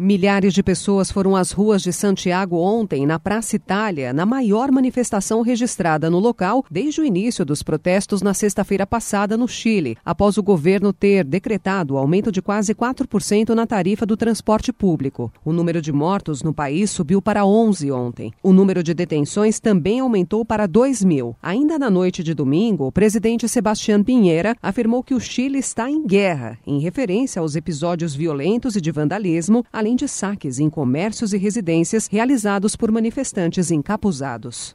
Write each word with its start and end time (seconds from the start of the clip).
Milhares 0.00 0.54
de 0.54 0.62
pessoas 0.62 1.10
foram 1.10 1.34
às 1.34 1.50
ruas 1.50 1.82
de 1.82 1.92
Santiago 1.92 2.56
ontem, 2.58 3.04
na 3.04 3.18
Praça 3.18 3.56
Itália, 3.56 4.12
na 4.12 4.24
maior 4.24 4.70
manifestação 4.70 5.42
registrada 5.42 6.08
no 6.08 6.20
local 6.20 6.64
desde 6.70 7.00
o 7.00 7.04
início 7.04 7.44
dos 7.44 7.64
protestos 7.64 8.22
na 8.22 8.32
sexta-feira 8.32 8.86
passada 8.86 9.36
no 9.36 9.48
Chile, 9.48 9.98
após 10.04 10.38
o 10.38 10.42
governo 10.42 10.92
ter 10.92 11.24
decretado 11.24 11.94
o 11.94 11.98
aumento 11.98 12.30
de 12.30 12.40
quase 12.40 12.76
4% 12.76 13.48
na 13.56 13.66
tarifa 13.66 14.06
do 14.06 14.16
transporte 14.16 14.72
público. 14.72 15.32
O 15.44 15.52
número 15.52 15.82
de 15.82 15.92
mortos 15.92 16.44
no 16.44 16.54
país 16.54 16.92
subiu 16.92 17.20
para 17.20 17.44
11 17.44 17.90
ontem. 17.90 18.32
O 18.40 18.52
número 18.52 18.84
de 18.84 18.94
detenções 18.94 19.58
também 19.58 19.98
aumentou 19.98 20.44
para 20.44 20.68
2 20.68 21.02
mil. 21.02 21.34
Ainda 21.42 21.76
na 21.76 21.90
noite 21.90 22.22
de 22.22 22.34
domingo, 22.34 22.86
o 22.86 22.92
presidente 22.92 23.48
Sebastián 23.48 24.04
Pinheira 24.04 24.54
afirmou 24.62 25.02
que 25.02 25.14
o 25.14 25.18
Chile 25.18 25.58
está 25.58 25.90
em 25.90 26.06
guerra, 26.06 26.56
em 26.64 26.78
referência 26.78 27.40
aos 27.40 27.56
episódios 27.56 28.14
violentos 28.14 28.76
e 28.76 28.80
de 28.80 28.92
vandalismo, 28.92 29.64
além 29.72 29.87
além 29.88 29.96
de 29.96 30.06
saques 30.06 30.58
em 30.58 30.68
comércios 30.68 31.32
e 31.32 31.38
residências 31.38 32.08
realizados 32.08 32.76
por 32.76 32.90
manifestantes 32.90 33.70
encapuzados. 33.70 34.70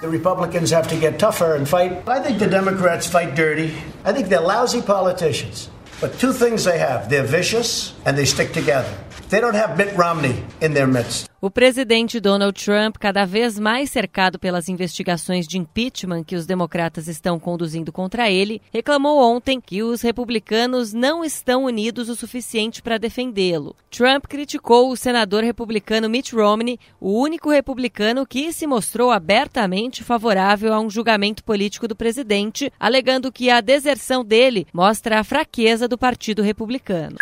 The 0.00 0.06
Republicans 0.06 0.72
have 0.72 0.88
to 0.88 0.96
get 0.96 1.18
tougher 1.18 1.56
and 1.56 1.66
fight. 1.66 1.92
I 2.06 2.22
think 2.22 2.38
the 2.38 2.46
Democrats 2.46 3.08
fight 3.08 3.34
dirty. 3.34 3.74
I 4.04 4.12
think 4.12 4.28
they're 4.28 4.40
lousy 4.40 4.80
politicians. 4.80 5.68
But 6.00 6.20
two 6.20 6.32
things 6.32 6.62
they 6.64 6.78
have 6.78 7.08
they're 7.08 7.26
vicious 7.26 7.94
and 8.06 8.16
they 8.16 8.24
stick 8.24 8.52
together. 8.52 8.92
They 9.30 9.42
don't 9.42 9.54
have 9.54 9.76
Mitt 9.76 9.94
Romney 9.94 10.42
in 10.62 10.72
their 10.72 10.86
midst. 10.86 11.28
O 11.38 11.50
presidente 11.50 12.18
Donald 12.18 12.58
Trump, 12.64 12.96
cada 12.98 13.26
vez 13.26 13.58
mais 13.58 13.90
cercado 13.90 14.38
pelas 14.38 14.70
investigações 14.70 15.46
de 15.46 15.58
impeachment 15.58 16.24
que 16.24 16.34
os 16.34 16.46
democratas 16.46 17.06
estão 17.08 17.38
conduzindo 17.38 17.92
contra 17.92 18.30
ele, 18.30 18.62
reclamou 18.72 19.20
ontem 19.20 19.60
que 19.60 19.82
os 19.82 20.00
republicanos 20.00 20.94
não 20.94 21.22
estão 21.22 21.64
unidos 21.64 22.08
o 22.08 22.16
suficiente 22.16 22.82
para 22.82 22.96
defendê-lo. 22.96 23.76
Trump 23.90 24.24
criticou 24.26 24.90
o 24.90 24.96
senador 24.96 25.44
republicano 25.44 26.08
Mitt 26.08 26.34
Romney, 26.34 26.80
o 26.98 27.20
único 27.20 27.50
republicano 27.50 28.26
que 28.26 28.50
se 28.50 28.66
mostrou 28.66 29.10
abertamente 29.10 30.02
favorável 30.02 30.72
a 30.72 30.80
um 30.80 30.88
julgamento 30.88 31.44
político 31.44 31.86
do 31.86 31.94
presidente, 31.94 32.72
alegando 32.80 33.30
que 33.30 33.50
a 33.50 33.60
deserção 33.60 34.24
dele 34.24 34.66
mostra 34.72 35.20
a 35.20 35.24
fraqueza 35.24 35.86
do 35.86 35.98
Partido 35.98 36.42
Republicano. 36.42 37.16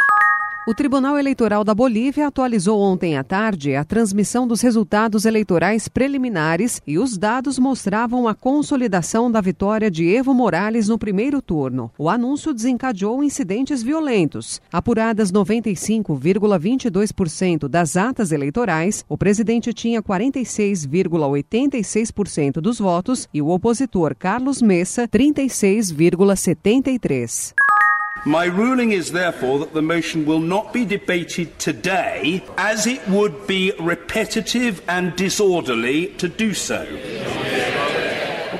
O 0.68 0.74
Tribunal 0.74 1.16
Eleitoral 1.16 1.62
da 1.62 1.72
Bolívia 1.72 2.26
atualizou 2.26 2.80
ontem 2.80 3.16
à 3.16 3.22
tarde 3.22 3.76
a 3.76 3.84
transmissão 3.84 4.48
dos 4.48 4.60
resultados 4.60 5.24
eleitorais 5.24 5.86
preliminares 5.86 6.82
e 6.84 6.98
os 6.98 7.16
dados 7.16 7.56
mostravam 7.56 8.26
a 8.26 8.34
consolidação 8.34 9.30
da 9.30 9.40
vitória 9.40 9.88
de 9.88 10.12
Evo 10.12 10.34
Morales 10.34 10.88
no 10.88 10.98
primeiro 10.98 11.40
turno. 11.40 11.92
O 11.96 12.10
anúncio 12.10 12.52
desencadeou 12.52 13.22
incidentes 13.22 13.80
violentos. 13.80 14.60
Apuradas 14.72 15.30
95,22% 15.30 17.68
das 17.68 17.96
atas 17.96 18.32
eleitorais, 18.32 19.04
o 19.08 19.16
presidente 19.16 19.72
tinha 19.72 20.02
46,86% 20.02 22.54
dos 22.54 22.80
votos 22.80 23.28
e 23.32 23.40
o 23.40 23.50
opositor 23.50 24.16
Carlos 24.18 24.60
Messa 24.60 25.06
36,73%. 25.06 27.65
My 28.26 28.46
ruling 28.46 28.90
is 28.90 29.12
therefore 29.12 29.60
that 29.60 29.72
the 29.72 29.82
motion 29.82 30.26
will 30.26 30.40
not 30.40 30.72
be 30.72 30.84
debated 30.84 31.56
today, 31.60 32.42
as 32.58 32.84
it 32.84 33.06
would 33.08 33.46
be 33.46 33.72
repetitive 33.78 34.82
and 34.88 35.14
disorderly 35.14 36.08
to 36.18 36.26
do 36.28 36.52
so. 36.52 36.84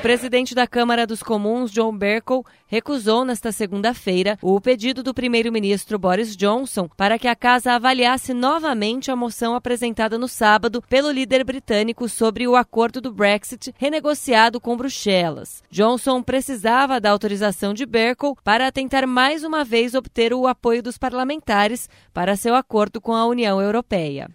Presidente 0.06 0.54
da 0.54 0.68
Câmara 0.68 1.04
dos 1.04 1.20
Comuns, 1.20 1.72
John 1.72 1.90
Bercow, 1.98 2.46
recusou 2.68 3.24
nesta 3.24 3.50
segunda-feira 3.50 4.38
o 4.40 4.60
pedido 4.60 5.02
do 5.02 5.12
primeiro-ministro 5.12 5.98
Boris 5.98 6.36
Johnson 6.36 6.88
para 6.96 7.18
que 7.18 7.26
a 7.26 7.34
casa 7.34 7.72
avaliasse 7.72 8.32
novamente 8.32 9.10
a 9.10 9.16
moção 9.16 9.56
apresentada 9.56 10.16
no 10.16 10.28
sábado 10.28 10.80
pelo 10.88 11.10
líder 11.10 11.42
britânico 11.42 12.08
sobre 12.08 12.46
o 12.46 12.54
acordo 12.54 13.00
do 13.00 13.12
Brexit 13.12 13.74
renegociado 13.76 14.60
com 14.60 14.76
Bruxelas. 14.76 15.64
Johnson 15.72 16.22
precisava 16.22 17.00
da 17.00 17.10
autorização 17.10 17.74
de 17.74 17.84
Bercow 17.84 18.36
para 18.44 18.70
tentar 18.70 19.08
mais 19.08 19.42
uma 19.42 19.64
vez 19.64 19.92
obter 19.92 20.32
o 20.32 20.46
apoio 20.46 20.84
dos 20.84 20.96
parlamentares 20.96 21.90
para 22.14 22.36
seu 22.36 22.54
acordo 22.54 23.00
com 23.00 23.12
a 23.12 23.26
União 23.26 23.60
Europeia. 23.60 24.28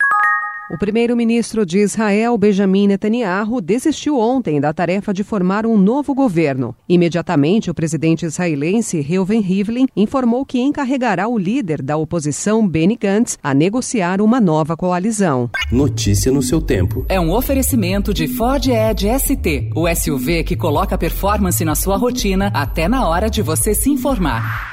O 0.71 0.77
primeiro-ministro 0.77 1.65
de 1.65 1.79
Israel, 1.79 2.37
Benjamin 2.37 2.87
Netanyahu, 2.87 3.59
desistiu 3.59 4.17
ontem 4.17 4.61
da 4.61 4.71
tarefa 4.71 5.13
de 5.13 5.21
formar 5.21 5.65
um 5.65 5.77
novo 5.77 6.15
governo. 6.15 6.73
Imediatamente, 6.87 7.69
o 7.69 7.73
presidente 7.73 8.25
israelense 8.25 9.01
Reuven 9.01 9.41
Rivlin 9.41 9.85
informou 9.97 10.45
que 10.45 10.61
encarregará 10.61 11.27
o 11.27 11.37
líder 11.37 11.81
da 11.81 11.97
oposição, 11.97 12.65
Benny 12.65 12.95
Gantz, 12.95 13.37
a 13.43 13.53
negociar 13.53 14.21
uma 14.21 14.39
nova 14.39 14.77
coalizão. 14.77 15.49
Notícia 15.69 16.31
no 16.31 16.41
seu 16.41 16.61
tempo. 16.61 17.05
É 17.09 17.19
um 17.19 17.33
oferecimento 17.33 18.13
de 18.13 18.29
Ford 18.29 18.65
Edge 18.65 19.09
ST, 19.19 19.71
o 19.75 19.93
SUV 19.93 20.45
que 20.45 20.55
coloca 20.55 20.97
performance 20.97 21.65
na 21.65 21.75
sua 21.75 21.97
rotina 21.97 22.49
até 22.53 22.87
na 22.87 23.09
hora 23.09 23.29
de 23.29 23.41
você 23.41 23.75
se 23.75 23.89
informar. 23.89 24.70